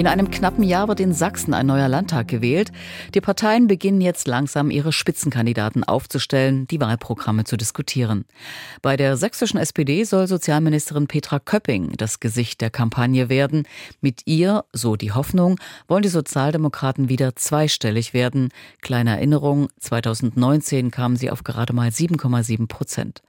In 0.00 0.06
einem 0.06 0.30
knappen 0.30 0.64
Jahr 0.64 0.88
wird 0.88 0.98
in 0.98 1.12
Sachsen 1.12 1.52
ein 1.52 1.66
neuer 1.66 1.86
Landtag 1.86 2.26
gewählt. 2.26 2.72
Die 3.14 3.20
Parteien 3.20 3.66
beginnen 3.66 4.00
jetzt 4.00 4.26
langsam 4.26 4.70
ihre 4.70 4.92
Spitzenkandidaten 4.92 5.84
aufzustellen, 5.84 6.66
die 6.68 6.80
Wahlprogramme 6.80 7.44
zu 7.44 7.58
diskutieren. 7.58 8.24
Bei 8.80 8.96
der 8.96 9.18
sächsischen 9.18 9.58
SPD 9.58 10.04
soll 10.04 10.26
Sozialministerin 10.26 11.06
Petra 11.06 11.38
Köpping 11.38 11.92
das 11.98 12.18
Gesicht 12.18 12.62
der 12.62 12.70
Kampagne 12.70 13.28
werden. 13.28 13.64
Mit 14.00 14.22
ihr, 14.24 14.64
so 14.72 14.96
die 14.96 15.12
Hoffnung, 15.12 15.60
wollen 15.86 16.00
die 16.00 16.08
Sozialdemokraten 16.08 17.10
wieder 17.10 17.36
zweistellig 17.36 18.14
werden. 18.14 18.48
Kleine 18.80 19.10
Erinnerung, 19.10 19.68
2019 19.80 20.90
kamen 20.90 21.16
sie 21.16 21.30
auf 21.30 21.44
gerade 21.44 21.74
mal 21.74 21.90
7,7 21.90 22.68
Prozent. 22.68 23.20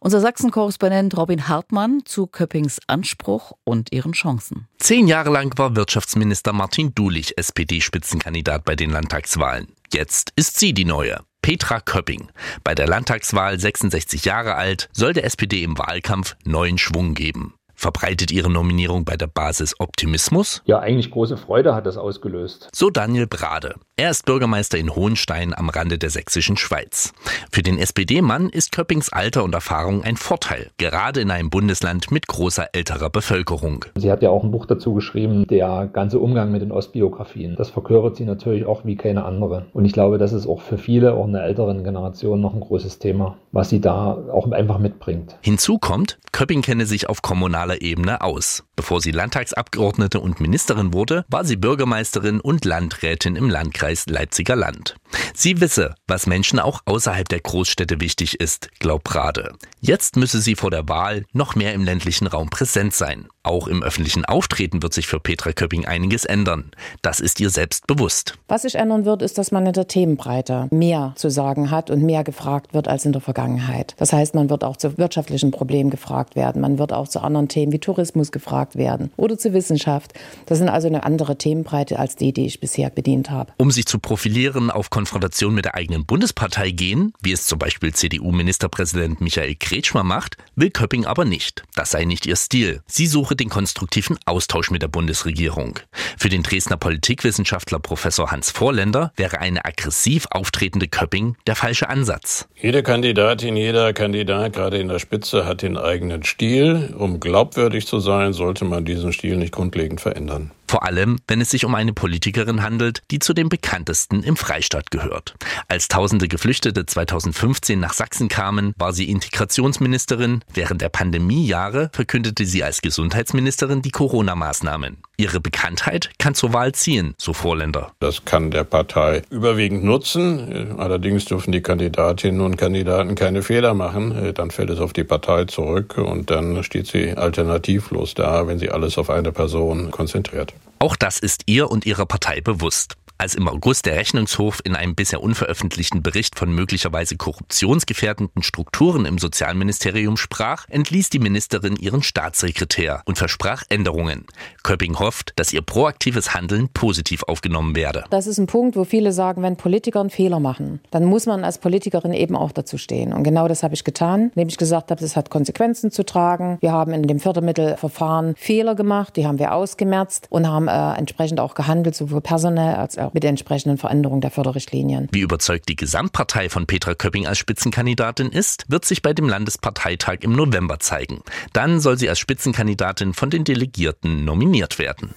Unser 0.00 0.20
Sachsen-Korrespondent 0.20 1.16
Robin 1.16 1.46
Hartmann 1.46 2.00
zu 2.04 2.26
Köppings 2.26 2.80
Anspruch 2.88 3.52
und 3.62 3.92
ihren 3.92 4.10
Chancen. 4.10 4.66
Zehn 4.78 5.06
Jahre 5.06 5.30
lang 5.30 5.56
war 5.56 5.76
Wirtschaftsminister 6.16 6.54
Martin 6.54 6.94
Dulich 6.94 7.36
SPD-Spitzenkandidat 7.36 8.64
bei 8.64 8.74
den 8.74 8.88
Landtagswahlen. 8.88 9.68
Jetzt 9.92 10.32
ist 10.34 10.58
sie 10.58 10.72
die 10.72 10.86
neue. 10.86 11.20
Petra 11.42 11.78
Köpping. 11.78 12.28
Bei 12.64 12.74
der 12.74 12.86
Landtagswahl 12.86 13.60
66 13.60 14.24
Jahre 14.24 14.54
alt 14.54 14.88
soll 14.94 15.12
der 15.12 15.24
SPD 15.24 15.62
im 15.62 15.76
Wahlkampf 15.76 16.34
neuen 16.44 16.78
Schwung 16.78 17.12
geben. 17.12 17.52
Verbreitet 17.78 18.32
Ihre 18.32 18.50
Nominierung 18.50 19.04
bei 19.04 19.18
der 19.18 19.26
Basis 19.26 19.78
Optimismus? 19.78 20.62
Ja, 20.64 20.78
eigentlich 20.78 21.10
große 21.10 21.36
Freude 21.36 21.74
hat 21.74 21.84
das 21.84 21.98
ausgelöst. 21.98 22.70
So 22.74 22.88
Daniel 22.88 23.26
Brade. 23.26 23.74
Er 23.98 24.10
ist 24.10 24.24
Bürgermeister 24.24 24.78
in 24.78 24.94
Hohenstein 24.94 25.54
am 25.54 25.68
Rande 25.68 25.98
der 25.98 26.08
sächsischen 26.08 26.56
Schweiz. 26.56 27.12
Für 27.52 27.62
den 27.62 27.78
SPD-Mann 27.78 28.48
ist 28.48 28.72
Köppings 28.72 29.10
Alter 29.10 29.44
und 29.44 29.54
Erfahrung 29.54 30.04
ein 30.04 30.16
Vorteil, 30.16 30.70
gerade 30.78 31.20
in 31.20 31.30
einem 31.30 31.50
Bundesland 31.50 32.10
mit 32.10 32.26
großer 32.26 32.68
älterer 32.72 33.10
Bevölkerung. 33.10 33.84
Sie 33.94 34.10
hat 34.10 34.22
ja 34.22 34.30
auch 34.30 34.42
ein 34.42 34.50
Buch 34.50 34.64
dazu 34.64 34.94
geschrieben, 34.94 35.46
der 35.46 35.88
ganze 35.92 36.18
Umgang 36.18 36.50
mit 36.52 36.62
den 36.62 36.72
Ostbiografien. 36.72 37.56
Das 37.56 37.70
verkörpert 37.70 38.16
sie 38.16 38.24
natürlich 38.24 38.64
auch 38.64 38.86
wie 38.86 38.96
keine 38.96 39.24
andere. 39.24 39.66
Und 39.74 39.84
ich 39.84 39.92
glaube, 39.92 40.16
das 40.16 40.32
ist 40.32 40.46
auch 40.46 40.62
für 40.62 40.78
viele, 40.78 41.12
auch 41.12 41.26
in 41.26 41.34
der 41.34 41.44
älteren 41.44 41.84
Generation, 41.84 42.40
noch 42.40 42.54
ein 42.54 42.60
großes 42.60 42.98
Thema, 42.98 43.36
was 43.52 43.68
sie 43.68 43.82
da 43.82 44.12
auch 44.32 44.50
einfach 44.50 44.78
mitbringt. 44.78 45.36
Hinzu 45.42 45.78
kommt, 45.78 46.18
Köpping 46.32 46.62
kenne 46.62 46.86
sich 46.86 47.08
auf 47.08 47.22
kommunaler 47.22 47.65
kommunaler 47.66 47.82
Ebene 47.82 48.20
aus. 48.20 48.62
Bevor 48.76 49.00
sie 49.00 49.10
Landtagsabgeordnete 49.10 50.20
und 50.20 50.40
Ministerin 50.40 50.92
wurde, 50.92 51.24
war 51.28 51.44
sie 51.44 51.56
Bürgermeisterin 51.56 52.40
und 52.40 52.64
Landrätin 52.64 53.36
im 53.36 53.48
Landkreis 53.48 54.06
Leipziger 54.06 54.54
Land. 54.54 54.96
Sie 55.34 55.60
wisse, 55.60 55.94
was 56.06 56.26
Menschen 56.26 56.58
auch 56.58 56.82
außerhalb 56.84 57.28
der 57.28 57.40
Großstädte 57.40 58.00
wichtig 58.00 58.40
ist, 58.40 58.68
glaubt 58.78 59.04
Prade. 59.04 59.54
Jetzt 59.80 60.16
müsse 60.16 60.40
sie 60.40 60.54
vor 60.54 60.70
der 60.70 60.88
Wahl 60.88 61.24
noch 61.32 61.54
mehr 61.54 61.74
im 61.74 61.84
ländlichen 61.84 62.26
Raum 62.26 62.50
präsent 62.50 62.94
sein. 62.94 63.28
Auch 63.46 63.68
im 63.68 63.84
öffentlichen 63.84 64.24
Auftreten 64.24 64.82
wird 64.82 64.92
sich 64.92 65.06
für 65.06 65.20
Petra 65.20 65.52
Köpping 65.52 65.86
einiges 65.86 66.24
ändern. 66.24 66.72
Das 67.00 67.20
ist 67.20 67.38
ihr 67.38 67.50
selbst 67.50 67.86
bewusst. 67.86 68.34
Was 68.48 68.62
sich 68.62 68.74
ändern 68.74 69.04
wird, 69.04 69.22
ist, 69.22 69.38
dass 69.38 69.52
man 69.52 69.64
in 69.66 69.72
der 69.72 69.86
Themenbreite 69.86 70.66
mehr 70.72 71.12
zu 71.14 71.30
sagen 71.30 71.70
hat 71.70 71.88
und 71.88 72.02
mehr 72.02 72.24
gefragt 72.24 72.74
wird 72.74 72.88
als 72.88 73.04
in 73.04 73.12
der 73.12 73.20
Vergangenheit. 73.20 73.94
Das 73.98 74.12
heißt, 74.12 74.34
man 74.34 74.50
wird 74.50 74.64
auch 74.64 74.76
zu 74.76 74.98
wirtschaftlichen 74.98 75.52
Problemen 75.52 75.90
gefragt 75.90 76.34
werden. 76.34 76.60
Man 76.60 76.80
wird 76.80 76.92
auch 76.92 77.06
zu 77.06 77.20
anderen 77.20 77.46
Themen 77.46 77.70
wie 77.70 77.78
Tourismus 77.78 78.32
gefragt 78.32 78.74
werden 78.74 79.12
oder 79.16 79.38
zur 79.38 79.52
Wissenschaft. 79.52 80.12
Das 80.46 80.58
sind 80.58 80.68
also 80.68 80.88
eine 80.88 81.04
andere 81.04 81.38
Themenbreite 81.38 82.00
als 82.00 82.16
die, 82.16 82.32
die 82.32 82.46
ich 82.46 82.58
bisher 82.58 82.90
bedient 82.90 83.30
habe. 83.30 83.52
Um 83.58 83.70
sich 83.70 83.86
zu 83.86 84.00
profilieren, 84.00 84.72
auf 84.72 84.90
Konfrontation 84.90 85.54
mit 85.54 85.66
der 85.66 85.76
eigenen 85.76 86.04
Bundespartei 86.04 86.72
gehen, 86.72 87.12
wie 87.22 87.30
es 87.30 87.46
zum 87.46 87.60
Beispiel 87.60 87.94
CDU-Ministerpräsident 87.94 89.20
Michael 89.20 89.54
Kretschmer 89.54 90.02
macht, 90.02 90.36
will 90.56 90.70
Köpping 90.70 91.06
aber 91.06 91.24
nicht. 91.24 91.62
Das 91.76 91.92
sei 91.92 92.06
nicht 92.06 92.26
ihr 92.26 92.34
Stil. 92.34 92.82
Sie 92.88 93.06
suche 93.06 93.35
den 93.40 93.48
konstruktiven 93.48 94.18
Austausch 94.24 94.70
mit 94.70 94.82
der 94.82 94.88
Bundesregierung. 94.88 95.78
Für 96.18 96.28
den 96.28 96.42
Dresdner 96.42 96.76
Politikwissenschaftler 96.76 97.78
Professor 97.78 98.30
Hans 98.30 98.50
Vorländer 98.50 99.12
wäre 99.16 99.40
eine 99.40 99.64
aggressiv 99.64 100.26
auftretende 100.30 100.88
Köpping 100.88 101.36
der 101.46 101.56
falsche 101.56 101.88
Ansatz. 101.88 102.48
Jede 102.54 102.82
Kandidatin, 102.82 103.56
jeder 103.56 103.92
Kandidat, 103.92 104.52
gerade 104.52 104.78
in 104.78 104.88
der 104.88 104.98
Spitze, 104.98 105.46
hat 105.46 105.62
den 105.62 105.76
eigenen 105.76 106.24
Stil. 106.24 106.94
Um 106.96 107.20
glaubwürdig 107.20 107.86
zu 107.86 108.00
sein, 108.00 108.32
sollte 108.32 108.64
man 108.64 108.84
diesen 108.84 109.12
Stil 109.12 109.36
nicht 109.36 109.52
grundlegend 109.52 110.00
verändern. 110.00 110.50
Vor 110.68 110.84
allem, 110.84 111.18
wenn 111.28 111.40
es 111.40 111.50
sich 111.50 111.64
um 111.64 111.74
eine 111.74 111.92
Politikerin 111.92 112.62
handelt, 112.62 113.02
die 113.10 113.18
zu 113.18 113.32
den 113.34 113.48
bekanntesten 113.48 114.22
im 114.22 114.36
Freistaat 114.36 114.90
gehört. 114.90 115.34
Als 115.68 115.88
tausende 115.88 116.28
Geflüchtete 116.28 116.86
2015 116.86 117.78
nach 117.78 117.92
Sachsen 117.92 118.28
kamen, 118.28 118.74
war 118.76 118.92
sie 118.92 119.10
Integrationsministerin. 119.10 120.42
Während 120.52 120.80
der 120.80 120.88
Pandemiejahre 120.88 121.90
verkündete 121.92 122.44
sie 122.46 122.64
als 122.64 122.82
Gesundheitsministerin 122.82 123.82
die 123.82 123.90
Corona-Maßnahmen. 123.90 124.98
Ihre 125.18 125.40
Bekanntheit 125.40 126.10
kann 126.18 126.34
zur 126.34 126.52
Wahl 126.52 126.72
ziehen, 126.72 127.14
so 127.16 127.32
Vorländer. 127.32 127.92
Das 128.00 128.26
kann 128.26 128.50
der 128.50 128.64
Partei 128.64 129.22
überwiegend 129.30 129.82
nutzen. 129.82 130.74
Allerdings 130.78 131.24
dürfen 131.24 131.52
die 131.52 131.62
Kandidatinnen 131.62 132.42
und 132.42 132.56
Kandidaten 132.56 133.14
keine 133.14 133.42
Fehler 133.42 133.72
machen. 133.72 134.34
Dann 134.34 134.50
fällt 134.50 134.68
es 134.68 134.78
auf 134.78 134.92
die 134.92 135.04
Partei 135.04 135.46
zurück 135.46 135.96
und 135.96 136.30
dann 136.30 136.62
steht 136.62 136.86
sie 136.86 137.16
alternativlos 137.16 138.12
da, 138.12 138.46
wenn 138.46 138.58
sie 138.58 138.70
alles 138.70 138.98
auf 138.98 139.08
eine 139.08 139.32
Person 139.32 139.90
konzentriert. 139.90 140.52
Auch 140.80 140.96
das 140.96 141.18
ist 141.18 141.44
ihr 141.46 141.70
und 141.70 141.86
ihrer 141.86 142.04
Partei 142.04 142.42
bewusst. 142.42 142.96
Als 143.18 143.34
im 143.34 143.48
August 143.48 143.86
der 143.86 143.96
Rechnungshof 143.96 144.60
in 144.64 144.76
einem 144.76 144.94
bisher 144.94 145.22
unveröffentlichten 145.22 146.02
Bericht 146.02 146.38
von 146.38 146.52
möglicherweise 146.52 147.16
korruptionsgefährdenden 147.16 148.42
Strukturen 148.42 149.06
im 149.06 149.16
Sozialministerium 149.16 150.18
sprach, 150.18 150.66
entließ 150.68 151.08
die 151.08 151.18
Ministerin 151.18 151.76
ihren 151.76 152.02
Staatssekretär 152.02 153.00
und 153.06 153.16
versprach 153.16 153.62
Änderungen. 153.70 154.26
Köpping 154.62 154.98
hofft, 154.98 155.32
dass 155.36 155.54
ihr 155.54 155.62
proaktives 155.62 156.34
Handeln 156.34 156.68
positiv 156.68 157.22
aufgenommen 157.22 157.74
werde. 157.74 158.04
Das 158.10 158.26
ist 158.26 158.36
ein 158.36 158.48
Punkt, 158.48 158.76
wo 158.76 158.84
viele 158.84 159.12
sagen, 159.12 159.42
wenn 159.42 159.56
Politiker 159.56 160.00
einen 160.00 160.10
Fehler 160.10 160.38
machen, 160.38 160.80
dann 160.90 161.06
muss 161.06 161.24
man 161.24 161.42
als 161.42 161.56
Politikerin 161.56 162.12
eben 162.12 162.36
auch 162.36 162.52
dazu 162.52 162.76
stehen. 162.76 163.14
Und 163.14 163.22
genau 163.22 163.48
das 163.48 163.62
habe 163.62 163.72
ich 163.72 163.84
getan, 163.84 164.30
indem 164.34 164.48
ich 164.48 164.58
gesagt 164.58 164.90
habe, 164.90 165.02
es 165.02 165.16
hat 165.16 165.30
Konsequenzen 165.30 165.90
zu 165.90 166.04
tragen. 166.04 166.58
Wir 166.60 166.72
haben 166.72 166.92
in 166.92 167.04
dem 167.04 167.18
Fördermittelverfahren 167.18 168.34
Fehler 168.36 168.74
gemacht, 168.74 169.16
die 169.16 169.26
haben 169.26 169.38
wir 169.38 169.54
ausgemerzt 169.54 170.26
und 170.28 170.46
haben 170.46 170.68
äh, 170.68 170.98
entsprechend 170.98 171.40
auch 171.40 171.54
gehandelt, 171.54 171.94
sowohl 171.94 172.20
personell 172.20 172.74
als 172.74 172.98
auch 172.98 173.05
mit 173.14 173.22
der 173.22 173.30
entsprechenden 173.30 173.78
Veränderung 173.78 174.20
der 174.20 174.30
Förderrichtlinien. 174.30 175.08
Wie 175.12 175.20
überzeugt 175.20 175.68
die 175.68 175.76
Gesamtpartei 175.76 176.48
von 176.48 176.66
Petra 176.66 176.94
Köpping 176.94 177.26
als 177.26 177.38
Spitzenkandidatin 177.38 178.28
ist, 178.28 178.64
wird 178.68 178.84
sich 178.84 179.02
bei 179.02 179.12
dem 179.12 179.28
Landesparteitag 179.28 180.18
im 180.20 180.32
November 180.32 180.78
zeigen. 180.78 181.22
Dann 181.52 181.80
soll 181.80 181.98
sie 181.98 182.08
als 182.08 182.18
Spitzenkandidatin 182.18 183.14
von 183.14 183.30
den 183.30 183.44
Delegierten 183.44 184.24
nominiert 184.24 184.78
werden. 184.78 185.14